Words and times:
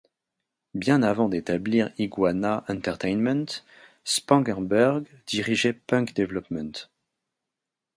Bien 0.73 1.03
avant 1.03 1.29
d'établir 1.29 1.91
Iguana 1.99 2.65
Entertainment, 2.67 3.45
Spangenberg 4.03 5.05
dirigeait 5.27 5.73
Punk 5.73 6.15
Development. 6.15 6.89